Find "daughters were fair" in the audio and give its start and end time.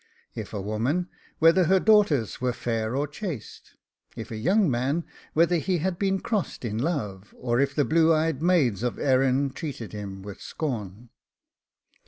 1.79-2.95